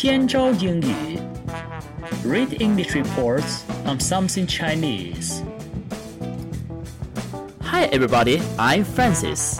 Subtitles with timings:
[0.00, 1.18] 天朝英语，
[2.24, 5.42] Read English reports on something Chinese.
[7.62, 9.58] Hi everybody, I'm Francis.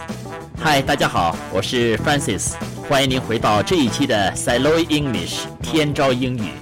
[0.63, 2.53] Hi，大家好，我是 Francis，
[2.87, 6.60] 欢迎您回到这一期的 Silo English 天朝英语。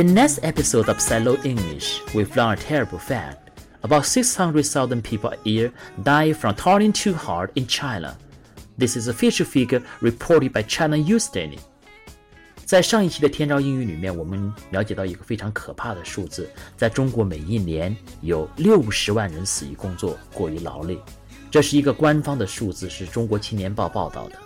[0.00, 3.38] In next episode of Silo English, we've learned a terrible fact.
[3.82, 5.72] About 600,000 people a year
[6.02, 8.16] die from turning too hard in China.
[8.78, 11.58] This is a official figure reported by China News Daily.
[12.64, 20.98] 在上一期的天朝英语里面，我们了解到一个非常可怕的数字，在中国每一年有六十万人死于工作过于劳累，
[21.48, 24.36] 这是一个官方的数字，是中国青年报报道的。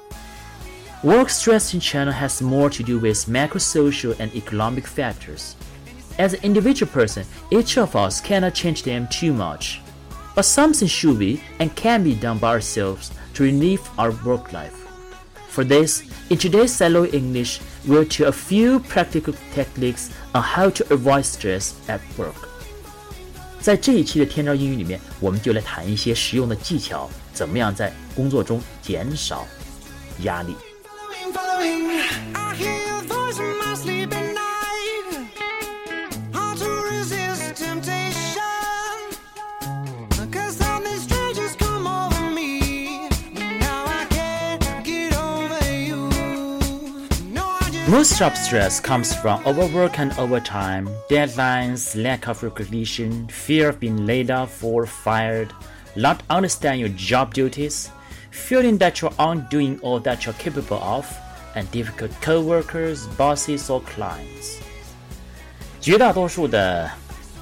[1.04, 5.56] Work stress in China has more to do with macro-social and economic factors.
[6.18, 9.80] As an individual person, each of us cannot change them too much.
[10.34, 14.76] But something should be and can be done by ourselves to relieve our work life.
[15.48, 20.84] For this, in today's Silo English, we'll to a few practical techniques on how to
[20.92, 22.48] avoid stress at work.
[23.60, 29.46] 在这一期的天朝英语里面，我们就来谈一些实用的技巧，怎么样在工作中减少
[30.22, 30.54] 压力。
[48.25, 54.31] Job stress comes from overwork and overtime, deadlines, lack of recognition, fear of being laid
[54.31, 55.51] off or fired,
[55.97, 57.91] not understand your job duties,
[58.31, 61.05] feeling that you aren't doing all that you're capable of,
[61.54, 64.58] and difficult coworkers, bosses, or clients.
[65.80, 66.90] 绝大多数的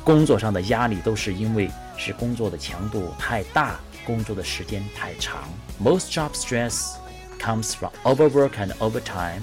[0.04, 5.48] 工作上的压力都是因为是工作的强度太大，工作的时间太长。
[5.82, 6.94] Most job stress
[7.40, 9.42] comes from overwork and overtime.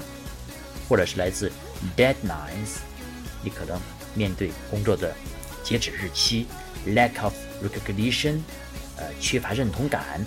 [0.87, 1.51] 或者是来自
[1.97, 2.77] deadlines，
[3.41, 3.81] 你可能
[4.13, 5.15] 面对工作的
[5.63, 6.45] 截止日期，
[6.85, 7.33] lack of
[7.63, 8.39] recognition，
[8.95, 10.23] 呃，缺乏认同感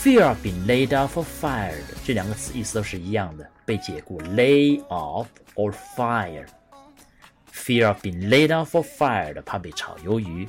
[0.00, 8.70] ，fear of being laid off or fired，这两个词意思都是一样的，被解雇 lay off or fire。fear of being laid off
[8.70, 10.46] or fired，怕被炒鱿鱼，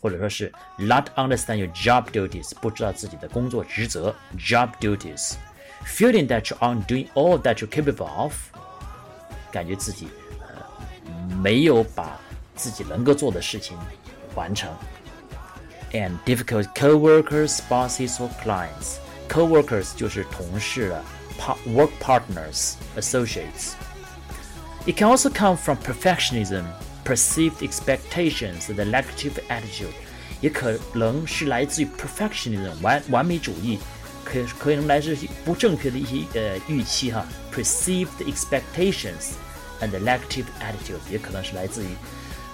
[0.00, 7.68] 或者说是 not understand your job duties，不知道自己的工作职责 job duties，feeling that you aren't doing all that you're
[7.68, 8.34] capable of。
[9.52, 10.08] 感觉自己
[10.40, 12.18] 呃没有把
[12.56, 13.76] 自己能够做的事情
[14.34, 14.72] 完成。
[15.94, 18.98] And difficult coworkers, bosses or clients.
[19.28, 21.04] Coworkers 就是同事了，
[21.38, 23.72] pa- work partners, associates.
[24.86, 26.64] It can also come from perfectionism,
[27.04, 29.92] perceived expectations, and the negative attitude.
[30.40, 33.78] 也可能是来自于 perfectionism 完完美主义，
[34.24, 39.32] 可可能来自于不正确的一些呃预期哈，perceived expectations
[39.80, 41.88] and the negative attitude 也可能是来自于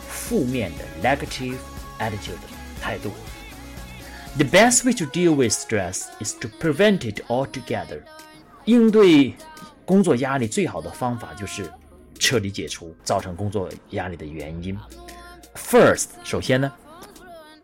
[0.08, 1.58] 负面的 negative
[2.00, 2.40] attitude
[2.80, 3.12] 态度。
[4.36, 8.02] The best way to deal with stress is to prevent it altogether.
[8.66, 9.34] 应对
[9.84, 11.70] 工作压力最好的方法就是
[12.18, 14.78] 彻底解除造成工作压力的原因。
[15.54, 16.72] First，首先呢，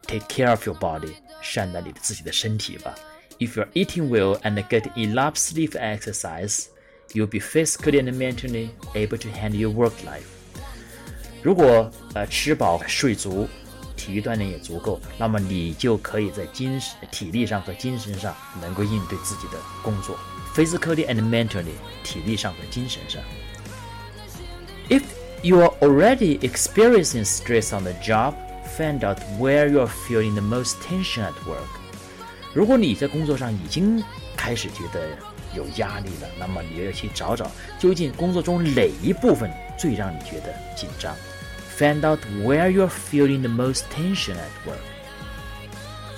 [0.06, 2.94] take care of your body，善待你的自己的身体吧。
[3.38, 6.66] If you're eating well and get enough sleep and exercise,
[7.12, 10.24] you'll be physically and mentally able to handle your work life.
[11.42, 13.48] 如果呃吃饱睡足，
[14.07, 20.17] 体育锻炼也足够，那么你就可以在精神、体力上和精神上能够应对自己的工作
[20.55, 21.73] ，physically and mentally，
[22.05, 23.21] 体力上和精神上。
[24.87, 25.03] If
[25.41, 28.33] you are already experiencing stress on the job,
[28.77, 31.67] find out where you are feeling the most tension at work.
[32.53, 34.01] 如果你在工作上已经
[34.37, 35.09] 开始觉得
[35.53, 41.13] 有压力了，那么你要去找找究竟工作中哪一部分最让你觉得紧张。
[41.78, 44.78] Find out where you are feeling the most tension at work.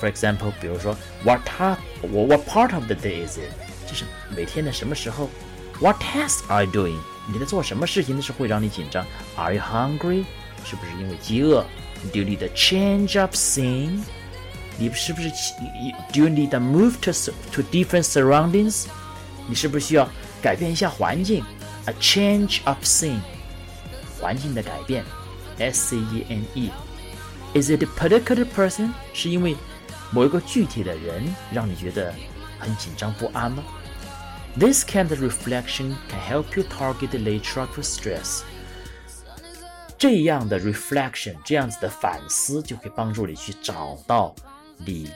[0.00, 3.50] For example，比如说，What part what part of the day is it？
[3.88, 4.04] 就是
[4.36, 5.30] 每天的什么时候？
[5.80, 6.98] What tasks are you doing？
[7.32, 9.06] 你在做什么事情的时候会让你紧张？
[9.36, 10.24] Are you hungry？
[10.64, 11.64] 是不是因为饥饿？
[12.12, 14.00] Do you need a change of scene？
[14.76, 15.30] 你是不是？
[16.12, 17.12] Do you need a move to
[17.52, 18.86] to different surroundings？
[19.46, 20.08] 你是不是需要
[20.42, 21.44] 改变一下环境？
[21.86, 23.20] A change of scene，
[24.20, 25.04] 环境的改变
[25.58, 28.90] ，S C E N E。Is it a particular person？
[29.12, 29.56] 是因为
[30.10, 32.12] 某一个具体的人让你觉得
[32.58, 33.62] 很紧张不安吗？
[34.58, 38.42] This kind of reflection can help you target the nature of your stress。
[39.98, 44.34] 这样的 reflection，这样子的反思，就可以帮助你去找到
[44.84, 45.10] 你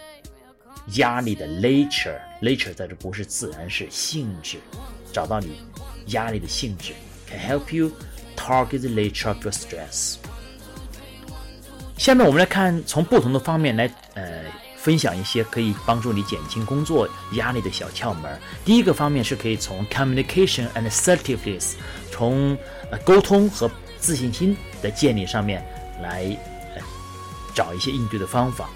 [0.95, 4.59] 压力的 nature。nature 在这不是自然，是性质。
[5.13, 5.63] 找到你
[6.07, 6.93] 压力的性质，
[7.29, 7.91] can help you
[8.37, 10.17] target the nature of your stress。
[11.98, 14.42] 下面我们来看，从不同的方面来，呃，
[14.76, 18.38] 分享一些可以帮助你减轻工作压力的小窍门。
[18.66, 21.74] 第一个方面是可以从 communication and assertiveness，
[22.12, 22.58] 从
[22.90, 23.70] 呃沟通和
[24.00, 25.64] 自信心的建立上面
[26.02, 26.26] 来
[26.76, 26.82] 呃
[27.54, 28.70] 找一些应对的方法。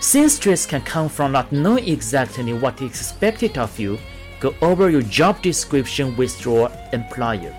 [0.00, 3.98] Since stress can come from not knowing exactly what is expected of you,
[4.40, 7.52] go over your job description with your employer.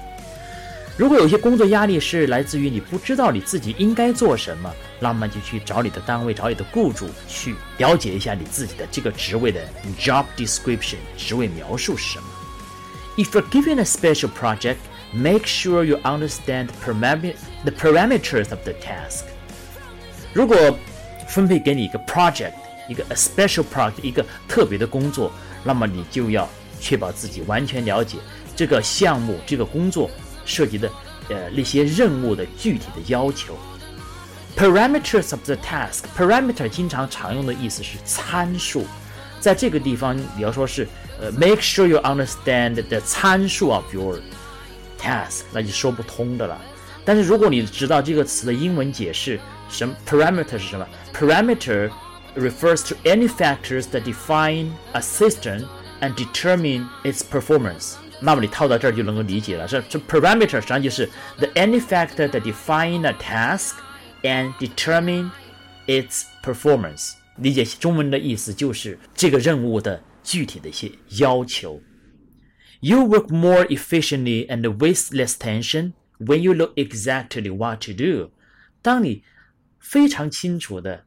[0.97, 9.61] 如果有些工作压力是来自于你不知道你自己应该做什么，那么就去找你的单位、找你的雇主去了解一下你自己的这个职位的
[9.99, 12.25] job description 职位描述是什么。
[13.17, 14.77] If you're given a special project,
[15.13, 19.23] make sure you understand the parameters of the task.
[20.33, 20.77] 如果
[21.27, 22.53] 分配给你一个 project，
[22.87, 25.31] 一个 a special project，一个特别的工作，
[25.63, 26.47] 那么你就要
[26.79, 28.17] 确保自己完全了解
[28.55, 30.09] 这个项目、这个工作。
[30.49, 30.89] 涉及的
[31.27, 33.57] 呃那些任务的具体的要求。
[34.56, 36.04] Parameters of the task.
[36.16, 38.84] Parameter 经常常用的意思是参数，
[39.40, 40.86] 在这个地方你要说是
[41.20, 44.18] 呃 make sure you understand the 参数 of your
[45.00, 46.60] task，那就说不通的了。
[47.04, 50.86] 但是如果你知道这个词的英文解释，什么 parameter 是什么？
[51.14, 51.90] Parameter
[52.36, 55.64] refers to any factors that define a system
[56.00, 57.94] and determine its performance.
[58.20, 59.66] 那么你套到这儿就能够理解了。
[59.66, 63.72] 这这 parameter 实际上就是 the any factor that define a task
[64.22, 65.30] and determine
[65.86, 67.14] its performance。
[67.36, 71.80] 理解中文的意思就是这个任务的具体的一些要求。
[72.80, 78.32] You work more efficiently and with less tension when you know exactly what to do。
[78.80, 79.22] 当你
[79.80, 81.04] 非常清楚的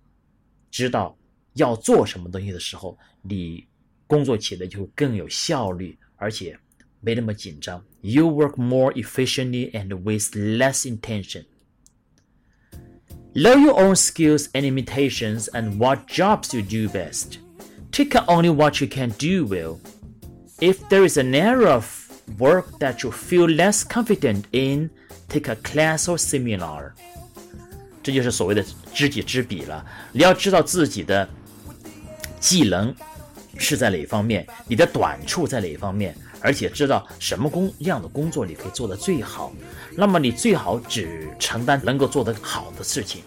[0.72, 1.18] 知道
[1.54, 3.68] 要做什么东西的时候，你
[4.08, 6.60] 工作起来就会更有效率，而且。
[7.02, 7.86] 没那么紧张。
[8.02, 11.46] You work more efficiently and with less intention.
[13.34, 17.40] Know your own skills and limitations and what jobs you do best.
[17.92, 19.80] Take on only what you can do well.
[20.60, 21.86] If there is an area of
[22.40, 24.90] work that you feel less confident in,
[25.28, 26.92] take a class or seminar.
[28.02, 28.64] 这就是所谓的
[28.94, 29.86] 知己知彼了。
[30.14, 31.28] 你要知道自己的
[32.40, 32.96] 技能
[33.58, 39.52] 是在哪方面，你的短处在哪方面， 而且知道什么工样的工作你可以做得最好，
[39.96, 43.22] 那么你最好只承担能够做得好的事情。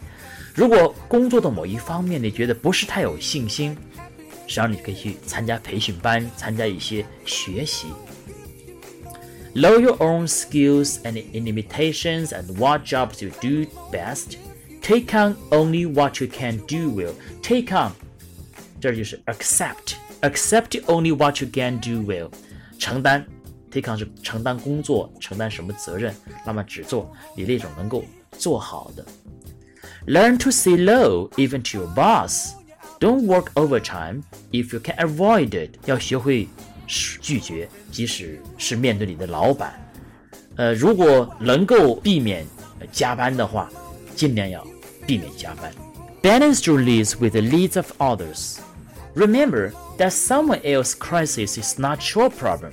[0.54, 3.76] 如果工作的某一方面你觉得不是太有信心，
[4.46, 7.88] 实际上你可以去参加培训班，参加一些学习。
[9.54, 14.36] Know your own skills and limitations and what jobs you do best.
[14.80, 17.12] Take on only what you can do well.
[17.42, 17.92] Take on，
[18.80, 19.94] 这就是 accept.
[20.20, 22.30] Accept only what you can do well.
[22.78, 23.24] 承担，
[23.70, 26.14] take on 是承担工作，承担什么责任，
[26.46, 29.04] 那么只做你那种能够做好的。
[30.06, 32.52] Learn to say no even to your boss.
[33.00, 35.76] Don't work overtime if you can avoid it.
[35.86, 36.48] 要学会
[36.86, 39.78] 拒绝，即使是面对你的老板。
[40.56, 42.44] 呃，如果能够避免
[42.90, 43.70] 加班的话，
[44.16, 44.66] 尽量要
[45.06, 45.72] 避免加班。
[46.22, 48.56] Balance your needs with the needs of others.
[49.14, 52.72] Remember that someone else's crisis is not your problem。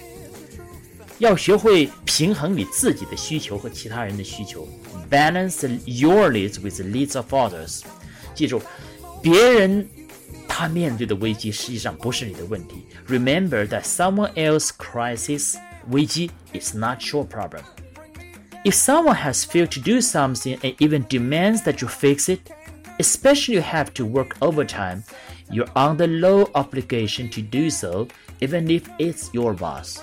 [1.20, 4.68] 要学会平衡你自己的需求和其他人的需求，
[5.10, 7.82] balance your needs with the needs of others。
[8.34, 8.62] 记住，
[9.22, 9.88] 别人
[10.48, 12.86] 他面对的危机实际上不是你的问题。
[13.08, 15.56] Remember that someone else's crisis
[15.90, 21.82] 危机 is not your problem。If someone has failed to do something and even demands that
[21.82, 22.42] you fix it,
[23.00, 25.04] especially you have to work overtime,
[25.50, 28.08] you're under no obligation to do so,
[28.40, 29.98] even if it's your boss.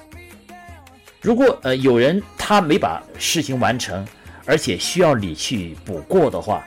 [1.20, 4.06] 如果呃有人他没把事情完成，
[4.44, 6.64] 而且需要你去补过的话，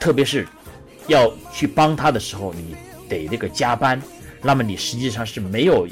[0.00, 0.46] 特别是
[1.06, 2.74] 要去帮他的时候，你
[3.08, 4.00] 得那个加班，
[4.42, 5.86] 那么你实际上是没有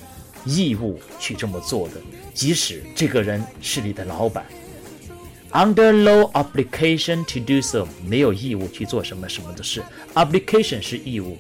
[0.45, 2.01] 义务去这么做的，
[2.33, 4.45] 即使这个人是你的老板。
[5.53, 9.83] Under no obligation to do so，没有义务去做什么什么的事。
[10.15, 11.39] Obligation 是义务。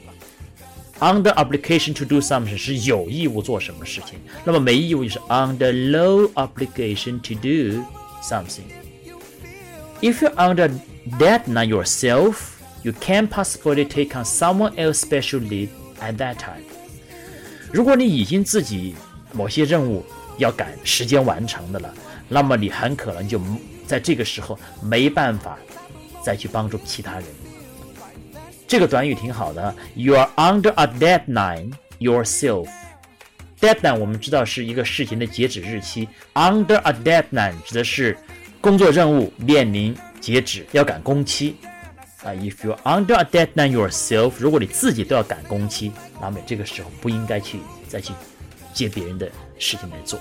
[0.98, 7.84] Under obligation to do something 是有义务做什么事情，那么没义务就是 under no obligation to do
[8.22, 8.64] something.
[10.00, 10.70] If you're under
[11.18, 15.68] that not yourself, you can't possibly take on someone else's special lead
[16.00, 16.62] at that time.
[17.70, 18.94] 如果你已经自己
[19.34, 20.02] 某些任务
[20.38, 21.92] 要赶时间完成的了，
[22.28, 23.38] 那么你很可能就
[23.91, 25.57] 在这个时候没办法
[26.23, 27.25] 再去帮助其他人。
[28.65, 32.69] 这个短语挺好的，You are under a deadline yourself。
[33.59, 38.17] deadline 我们知道是一个事情的截止日期，under a deadline 指的是
[38.61, 41.57] 工作任务面临截止，要赶工期。
[42.23, 48.13] 啊，if you're under a deadline yourself，如果你自己都要赶工期，那么这个时候不应该去再去
[48.73, 49.29] 接别人的
[49.59, 50.17] 事情来做。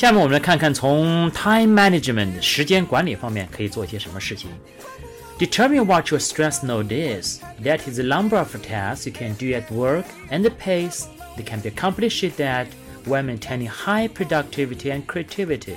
[0.00, 4.48] 下面我们来看看从 time management 时间管理方面可以做一些什么事情。
[5.38, 7.38] Determine what your stress load is.
[7.62, 11.04] That is the number of tasks you can do at work and the pace
[11.36, 12.68] that can be accomplished at
[13.04, 15.76] while maintaining high productivity and creativity.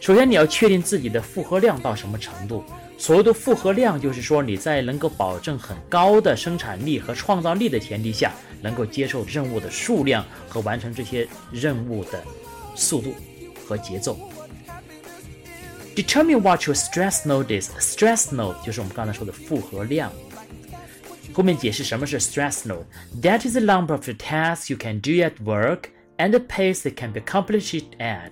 [0.00, 2.62] 首先，你要确定自己的负荷量到什么程度。
[2.96, 12.22] 所谓的负荷量，就是说你在能够保证很高的生产力和创造力的前提下，能够接受任务的数量和完成这些任务的
[12.75, 13.13] 速度
[13.65, 14.17] 和节奏。
[15.95, 17.69] Determine what your stress node is.
[17.79, 20.11] Stress node 就是我们刚才说的负荷量。
[21.33, 26.39] 后面解释什么是 stress node。That is the number of the tasks you can do at work and the
[26.39, 28.31] pace that can be accomplished at.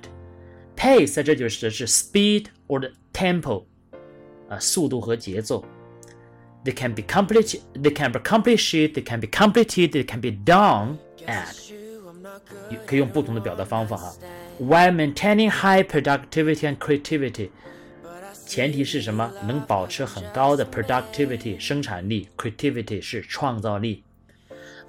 [0.75, 3.65] Pace 在这就指的是 speed or the tempo，
[4.49, 5.63] 啊，速度和节奏。
[6.63, 7.59] They can be accomplished.
[7.73, 8.93] They can be accomplished.
[8.93, 9.91] They can be completed.
[9.91, 11.55] They can be done at.
[12.85, 14.13] 可以用不同的表达方法哈。
[14.59, 17.49] While maintaining high productivity and creativity，
[18.45, 19.31] 前提是什么？
[19.47, 24.03] 能保持很高的 productivity 生产力，creativity 是创造力。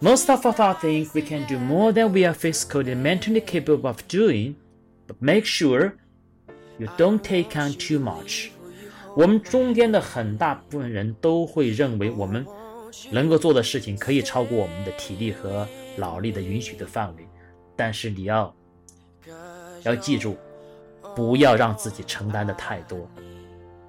[0.00, 3.86] Most of us think we can do more than we are physically and mentally capable
[3.86, 4.54] of doing,
[5.06, 5.92] but make sure
[6.78, 8.48] you don't take on too much.
[9.14, 12.46] 我们中间的很大部分人都会认为我们
[13.10, 17.26] 能够做的事情可以超过我们的体力和脑力的允许的范围，
[17.76, 18.54] 但是你要
[19.82, 20.36] 要记住，
[21.14, 23.08] 不要让自己承担的太多。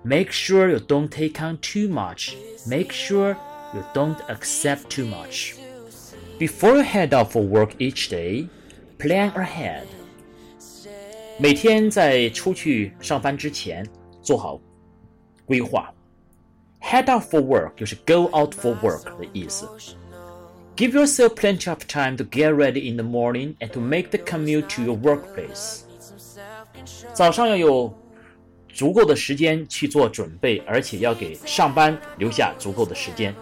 [0.04, 2.34] Make sure you don't take on too much.
[2.68, 3.36] Make sure
[3.74, 5.56] you don't accept too much.
[6.40, 8.48] Before you head out for work each day,
[8.98, 9.84] plan ahead.
[11.38, 13.88] 每天在出去上班之前
[14.22, 14.60] 做好
[15.46, 15.94] 规划。
[16.82, 19.68] Head out for work 就是 go out for work 的意思。
[20.76, 24.18] Give yourself plenty of time to get ready in the morning and to make the
[24.18, 25.82] commute to your workplace.
[27.14, 27.94] 早上要有
[28.74, 33.36] 足够的时间去做准备，而且要给上班留下足够的时间。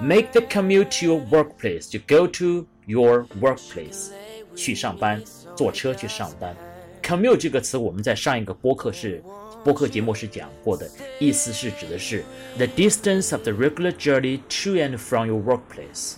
[0.00, 1.90] Make the commute to your workplace.
[1.92, 4.10] To go to your workplace.
[4.56, 5.22] 去上班，
[5.54, 6.56] 坐车去上班。
[7.02, 9.22] Commute 这个词我们在上一个播客是
[9.62, 10.90] 播客节目是讲过的，
[11.20, 12.24] 意思是指的是
[12.56, 16.14] the distance of the regular journey to and from your workplace。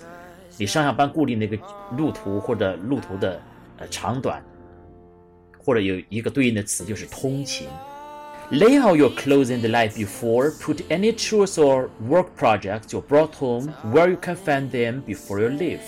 [0.57, 1.57] 你上下班固定的一个
[1.97, 3.41] 路途或者路途的
[3.79, 4.43] 呃长短，
[5.59, 7.69] 或者有一个对应的词就是通勤。
[8.51, 10.51] Lay out your clothes in the night before.
[10.59, 15.41] Put any tools or work projects you brought home where you can find them before
[15.41, 15.81] you leave.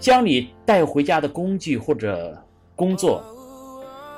[0.00, 2.36] 将你带回家的工具或者
[2.74, 3.22] 工作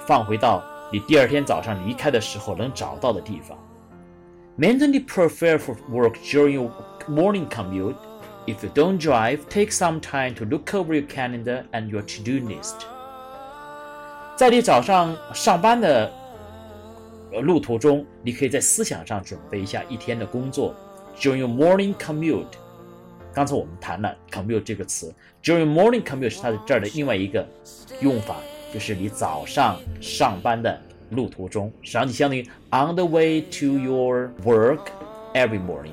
[0.07, 3.59] 放回到你第二天早上离开的时候能找到的地方。
[4.59, 6.71] Mentally prepare for work during your
[7.09, 7.97] morning commute.
[8.47, 12.45] If you don't drive, take some time to look over your calendar and your to-do
[12.47, 12.75] list.
[14.37, 16.11] 在你早上上班的
[17.43, 20.75] 路途中，你可以在思想上准备一下一天的工作。
[21.21, 22.47] During your morning commute，
[23.33, 25.15] 刚才我们谈了 commute 这个词。
[25.45, 27.47] During morning commute 是它的这儿的另外一个
[28.01, 28.37] 用法，
[28.73, 34.87] 就是你早上上班的路途中，实际上就相当于 on the way to your work
[35.35, 35.93] every morning。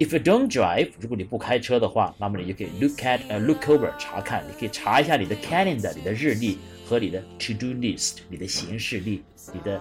[0.00, 8.14] If you don't drive，如果你不开车的话，那么你就可以 look at 呃 look over 查看，你可以查一下你的 calendar 你的日历和你的 to do list
[8.30, 9.20] 你的行事历，
[9.52, 9.78] 你的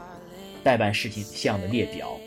[0.62, 2.20] 待办事情项的列表。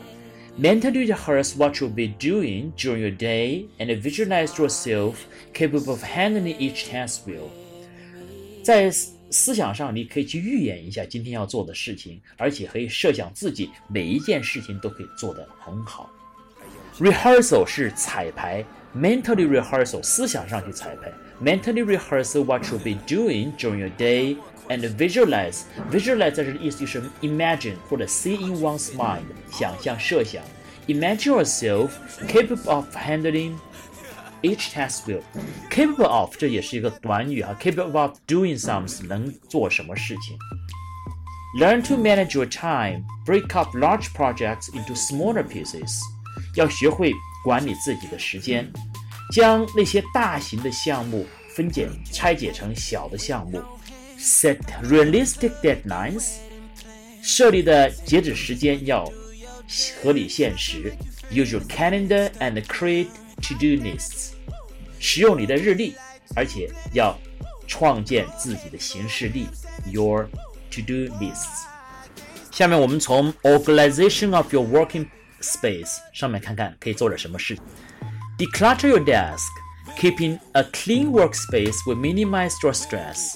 [0.59, 5.13] Mentally rehearse what you'll be doing during your day and visualize yourself
[5.53, 7.47] capable of handling each task well.
[8.63, 8.89] 在
[9.29, 16.09] 思想上，你可以去预演一下今天要做的事情，而且可以设想自己每一件事情都可以做得很好。
[16.98, 18.64] Rehearsal 是彩排，
[18.96, 21.12] mentally rehearsal 思想上去彩排，
[21.42, 24.36] mentally rehearsal what you'll be doing during your day
[24.68, 30.42] and visualize visualize 在这里意思就是 imagine 或者 see in one's mind 想象设想，
[30.88, 31.90] imagine yourself
[32.26, 33.54] capable of handling
[34.42, 35.22] each task well
[35.70, 40.36] capable of 这也是一个短语啊，capable of doing something 能做什么事情。
[41.58, 43.04] Learn to manage your time.
[43.24, 45.98] Break up large projects into smaller pieces.
[46.54, 47.12] 要学会
[47.44, 48.70] 管理自己的时间，
[49.32, 53.62] 将那些大型的项目分解、拆解成小的项目。
[54.18, 56.38] Set realistic deadlines.
[57.22, 59.04] 设立的截止时间要
[60.02, 60.92] 合理现实。
[61.30, 63.08] Use your calendar and create
[63.42, 64.30] to-do lists。
[64.98, 65.94] 使用你的日历，
[66.34, 67.16] 而且要
[67.66, 69.46] 创建自己的行事历
[69.92, 70.26] （your
[70.70, 71.66] to-do lists）。
[72.50, 75.06] 下面我们从 organization of your working
[75.43, 77.57] space 上面看看可以做点什么事。
[78.37, 79.43] Declutter your desk.
[79.97, 83.35] Keeping a clean workspace will minimize your stress.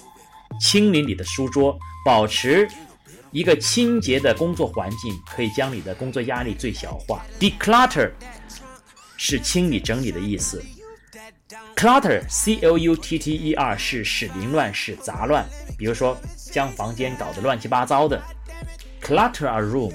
[0.60, 2.68] 清理你的书桌，保持
[3.32, 7.24] 一个清洁的工作环境，可以将你的工作压力最小化。
[7.40, 8.12] Declutter
[9.18, 10.64] 是清理整理的意思。
[11.76, 15.46] Clutter，C L U T T E R 是使凌乱，使杂乱。
[15.78, 16.18] 比如说，
[16.52, 18.20] 将房间搞得乱七八糟的
[19.02, 19.94] ，clutter a room。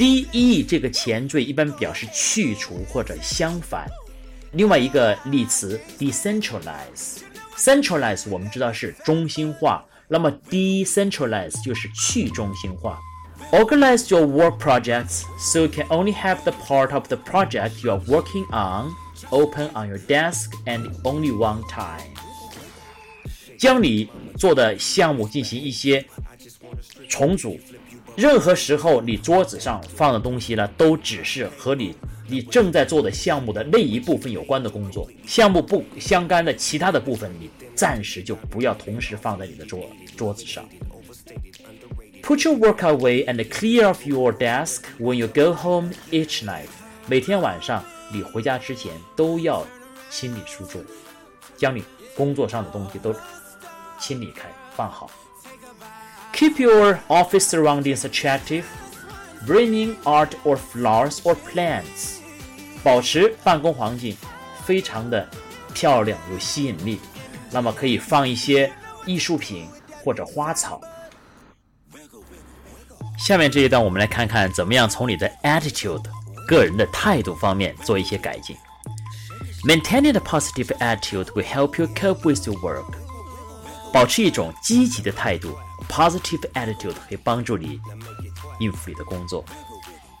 [0.00, 3.88] de 这个前缀一般表示去除或者相反。
[4.52, 12.98] 另外一个例词 decentralize，centralize 我们知道是中心化，那么 decentralize 就是去中心化。
[13.52, 18.00] Organize your work projects so you can only have the part of the project you are
[18.06, 18.92] working on
[19.30, 22.00] open on your desk and only one time。
[23.58, 26.06] 将你做的项目进行一些
[27.08, 27.60] 重组，
[28.21, 31.95] 任何时候你桌子上放的东西呢，都只是和你
[32.27, 40.63] 你正在做的项目的那一部分有关的工作，项目不相干的其他的部分，你暂时就不要同时放在你的桌桌子上。
[42.21, 46.67] Put your work away and clear off your desk when you go home each night。
[47.07, 49.65] 每天晚上你回家之前都要
[50.11, 50.79] 清理书桌，
[51.57, 51.83] 将你
[52.15, 53.15] 工作上的东西都
[53.99, 55.09] 清理开放好。
[56.40, 58.64] Keep your office surroundings attractive,
[59.46, 62.18] bringing art or flowers or plants.
[62.82, 64.16] 保持办公环境
[64.64, 65.28] 非常的
[65.74, 67.00] 漂亮有吸引力，
[67.50, 68.72] 那么可以放一些
[69.06, 69.66] 艺术品
[70.04, 70.80] 或者花草。
[73.18, 76.04] 下面这一段我们来看看怎么样从你的 attitude
[76.46, 78.54] 个人的态度方面做一些改进。
[79.64, 82.92] Maintaining a positive attitude will help you cope with your work。
[83.92, 85.56] 保持一种积极的态度
[85.90, 87.80] ，positive attitude 可以帮助你
[88.60, 89.44] 应付你的工作。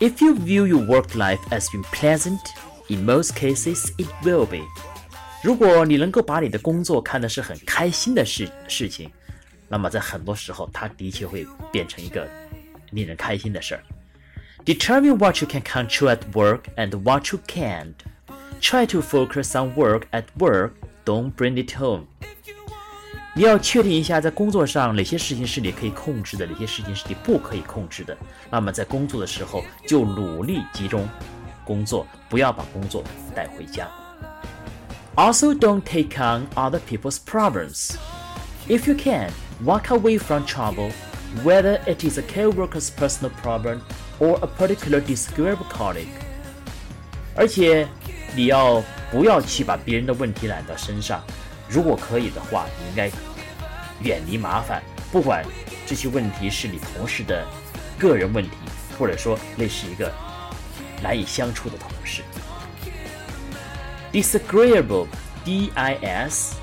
[0.00, 2.40] If you view your work life as being pleasant,
[2.88, 4.62] in most cases it will be.
[5.42, 9.10] 如果你能够把你的工作看的是很开心的事事情，
[9.68, 12.28] 那么在很多时候，它的确会变成一个
[12.90, 13.82] 令人开心的事儿。
[14.64, 17.94] Determine what you can control at work and what you can't.
[18.60, 20.72] Try to focus on work at work.
[21.04, 22.06] Don't bring it home.
[23.34, 28.16] 你要确定一下，在工作上哪些事情是你可以控制的，哪些事情是你不可以控制的。
[28.50, 31.06] 那么在工作的时候，就努力集中
[31.64, 33.86] 工作，不要把工作带回家。
[35.16, 37.96] Also, don't take on other people's problems.
[38.68, 39.30] If you can,
[39.64, 40.92] walk away from trouble,
[41.44, 43.80] whether it is a co-worker's personal problem
[44.18, 46.08] or a particular disagreeable colleague.
[47.34, 47.86] 而且，
[48.34, 51.22] 你要不要去把别人的问题揽到身上？
[51.71, 53.09] 如果可以的话，你应该
[54.01, 55.45] 远离麻烦，不管
[55.85, 57.47] 这些问题是你同事的
[57.97, 58.51] 个人问题，
[58.99, 60.11] 或者说那是一个
[61.01, 62.21] 难以相处的同事。
[64.11, 65.07] Disagreeable,
[65.45, 66.61] D-I-S-A-G-R-E-E-A-B-L-E,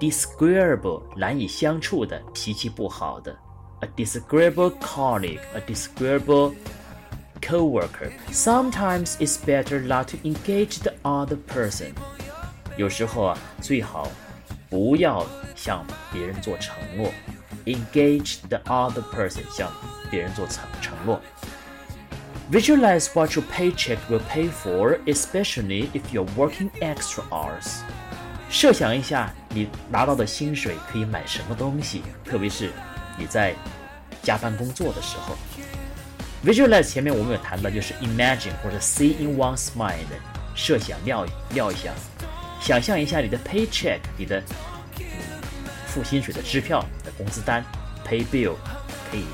[0.00, 3.36] disagreeable 难以相处的，脾气不好的。
[3.80, 6.54] A disagreeable colleague, a disagreeable
[7.41, 8.11] coworker.
[8.31, 11.93] Sometimes it's better not to engage the other person.
[12.77, 14.07] 有时候啊，最好
[14.69, 17.11] 不要向别人做承诺。
[17.65, 19.71] Engage the other person，向
[20.09, 21.21] 别人做承承诺。
[22.51, 27.81] Visualize what your paycheck will pay for, especially if you're working extra hours.
[28.49, 32.71] 设想一下你拿到的薪水可以买什么东西，特别是
[33.17, 33.53] 你在
[34.23, 35.37] 加班工作的时候。
[36.45, 40.05] Visualize 前面我们有谈到，就是 imagine 或者 see in one's mind，
[40.55, 41.93] 设想料料想，
[42.59, 44.41] 想象一下你的 paycheck，你的
[44.99, 45.05] 嗯
[45.87, 47.63] 付薪水的支票的工资单，
[48.07, 48.55] pay bill，
[49.09, 49.25] 可以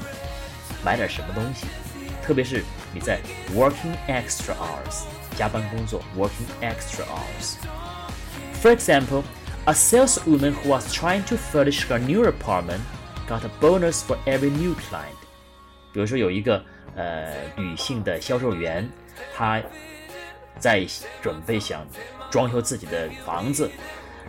[0.84, 1.66] 买点什么东西，
[2.26, 3.20] 特别是你在
[3.56, 5.04] working extra hours
[5.38, 9.24] 加班工作，working extra hours。For example,
[9.66, 12.80] a saleswoman who was trying to furnish her new apartment
[13.30, 15.16] got a bonus for every new client.
[15.94, 16.64] 比如说有一个
[16.97, 18.89] 呃女性的销售员，
[19.35, 19.61] 她
[20.59, 20.87] 在
[21.21, 21.87] 准备想
[22.31, 23.71] 装修自己的房子，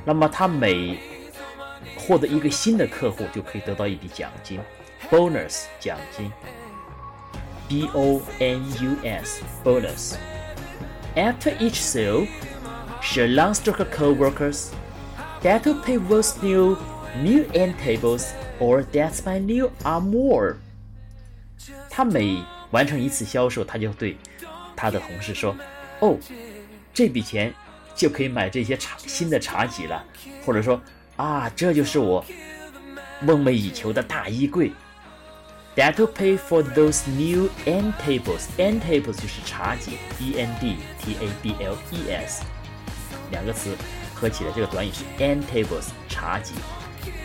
[0.06, 0.98] 那么她每
[1.98, 4.60] 获得一个新的客户就可以得到一笔奖金
[5.10, 6.32] ，bonus 奖金
[7.68, 10.16] ，b o n u s bonus。
[11.16, 12.28] After each sale,
[13.02, 14.72] she learns to her co-workers
[15.44, 16.78] that to pay was new
[17.22, 20.56] new end tables or that's my new armoire.
[21.96, 24.18] 他每完成一次销售，他就对
[24.76, 25.56] 他的同事说
[26.02, 26.18] ：“哦，
[26.92, 27.54] 这笔钱
[27.96, 30.04] 就可以买这些茶新的茶几了。”
[30.44, 30.82] 或者说
[31.18, 32.26] ：“啊，这就是我
[33.22, 34.72] 梦寐以求的大衣柜。”
[35.76, 38.46] That'll pay for those new end tables.
[38.58, 42.44] End tables 就是茶几，E N D T A B L E S
[43.32, 43.76] 两个词
[44.14, 46.54] 合起来，这个短语是 end tables 茶几，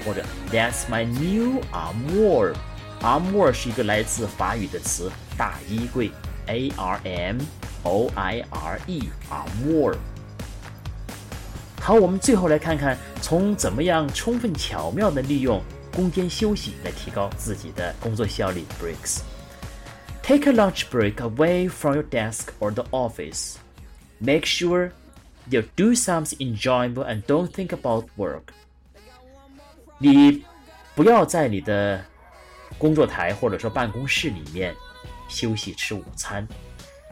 [0.04, 2.54] 或者 That's my new armoire.
[3.01, 6.11] Armoire 是一个来自法语的词，大衣柜，
[6.47, 7.39] A R M
[7.83, 9.97] O I R E armoire。
[11.81, 15.61] 好，我们最后来看看从怎么样充分巧妙地利用
[15.93, 18.63] 攻坚休息来提高自己的工作效率。
[18.81, 19.19] Breaks.
[20.21, 23.55] Take a lunch break away from your desk or the office.
[24.19, 24.91] Make sure
[25.49, 28.53] you do something enjoyable and don't think about work.
[29.97, 30.45] 你
[30.95, 32.05] 不要在你的
[32.76, 34.74] 工作台或者说办公室里面
[35.28, 36.46] 休息吃午餐，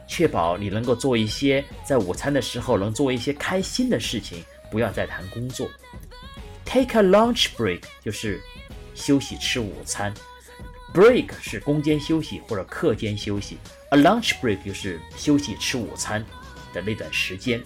[0.06, 5.68] 确保你能够做一些在午餐的时候能做一些开心的事情，不要再谈工作。
[6.64, 8.40] Take a lunch break 就是
[8.94, 10.12] 休息吃午餐
[10.92, 13.56] ，break 是工间休息或者课间休息
[13.90, 16.24] ，a lunch break 就是休息吃午餐
[16.72, 17.62] 的那段时间。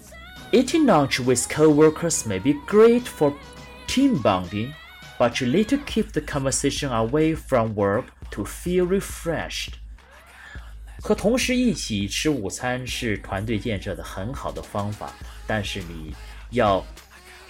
[0.52, 3.32] Eating lunch with coworkers may be great for
[3.86, 4.72] team bonding,
[5.20, 9.74] but you need to keep the conversation away from work to feel refreshed.
[11.02, 15.12] 和同事一起吃午餐是团队建设的很好的方法，
[15.46, 16.14] 但是你
[16.52, 16.82] 要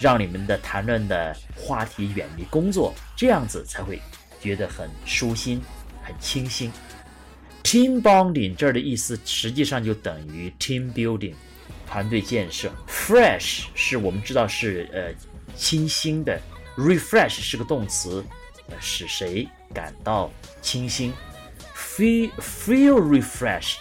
[0.00, 4.02] 让你们的谈论的话题远离工作，这样子才会
[4.40, 5.62] 觉得很舒心、
[6.02, 6.72] 很清新。
[7.62, 11.34] Team bonding 这儿的意思实际上就等于 team building，
[11.86, 12.72] 团队建设。
[12.88, 15.14] Fresh 是我们知道是呃
[15.54, 16.40] 清新的
[16.79, 18.23] ，refresh 是个动词，
[18.69, 20.29] 呃使谁感到
[20.61, 21.13] 清新。
[21.75, 23.77] Feel feel refreshed，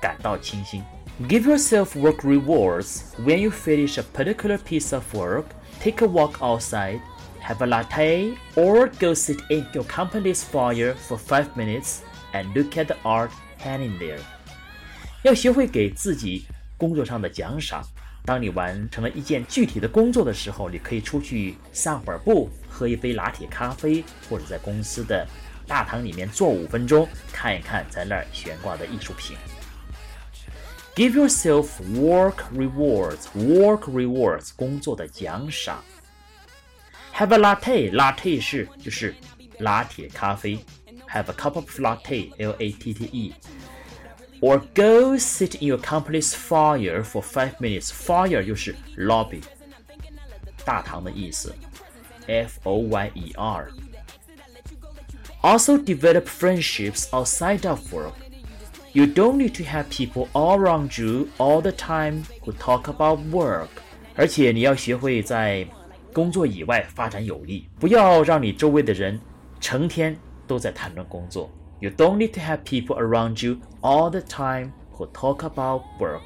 [0.00, 0.82] 感到清新。
[1.28, 5.44] Give yourself work rewards when you finish a particular piece of work.
[5.80, 7.00] Take a walk outside,
[7.40, 11.98] have a latte, or go sit in your company's foyer for five minutes
[12.32, 14.20] and look at the art hanging there.
[15.22, 17.86] 要学会给自己工作上的奖赏。
[18.29, 25.27] 当你完成了一件具体的工作的时候，你可以出去散会儿步，喝一杯拿铁咖啡，或者在公司的
[25.65, 29.35] 大堂里面坐五分钟，看一看在那儿悬挂的艺术品。
[30.93, 33.25] Give yourself work rewards.
[33.33, 35.83] Work rewards 工作的奖赏。
[37.15, 37.91] Have a latte.
[37.91, 39.15] Latte 是就是
[39.57, 40.63] 拿铁咖啡。
[41.07, 42.31] Have a cup of latte.
[42.37, 43.33] L A T T E.
[44.40, 47.90] Or go sit in your company's foyer for five minutes.
[47.90, 49.42] Foyer 就是 lobby，
[50.64, 51.54] 大堂的意思。
[52.26, 53.68] F O Y E R.
[55.40, 58.14] Also develop friendships outside of work.
[58.92, 63.20] You don't need to have people all around you all the time who talk about
[63.30, 63.68] work.
[64.14, 65.66] 而且你要学会在
[66.12, 69.20] 工作以外发展友谊，不要让你周围的人
[69.60, 71.50] 成天都在谈论工作。
[71.80, 76.22] You don't need to have people around you all the time who talk about work.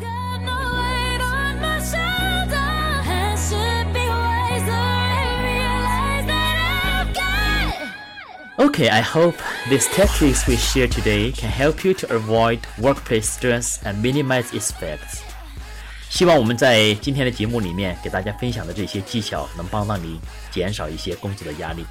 [0.00, 2.60] Got no weight on my shoulder.
[3.06, 7.14] It should be wiser and realize that I've
[8.58, 8.68] got.
[8.68, 9.36] Okay, I hope
[9.68, 14.70] these tactics we share today can help you to avoid workplace stress and minimize its
[14.70, 15.22] effects.
[16.10, 21.86] 希望我们在今天的节目里面给大家分享的这些技巧，能帮到你减少一些工作的压力。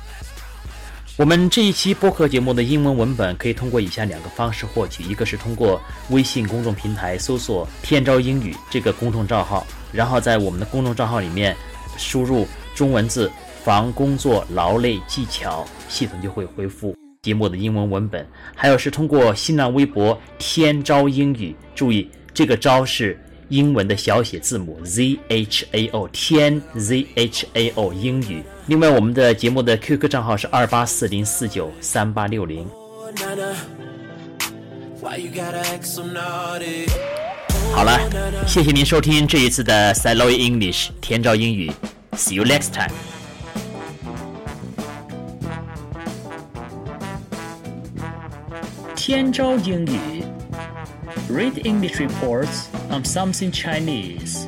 [1.16, 11.55] 我们这一期播客节目的英文文本可以通过以下两个方式获取：一个是通过微信公众平台搜索“天朝英语”这个公众账号，然后在我们的公众账号里面
[11.96, 13.31] 输入中文字
[13.62, 18.27] “防工作劳累技巧”，系统就会回复节目的英文文本。
[18.53, 23.16] 还有是通过新浪微博“天朝英语”，注意这个“朝”是
[23.55, 28.43] 英文的小写字母 Z H A O 天 Z H A O 英语。
[28.67, 32.69] 另外，我们的节目的 QQ 账号是二八四零四九三八六零。
[37.73, 38.01] 好了，
[38.45, 41.71] 谢谢您收听这一次的 s i l o y English 天照英语
[42.17, 42.90] ，See you next time。
[48.97, 50.25] 天朝英语
[51.31, 52.64] Read English reports
[52.95, 54.47] on something Chinese.